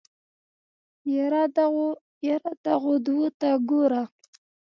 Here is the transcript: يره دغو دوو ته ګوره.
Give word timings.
يره 2.27 2.53
دغو 2.65 2.93
دوو 3.05 3.25
ته 3.39 3.49
ګوره. 3.69 4.03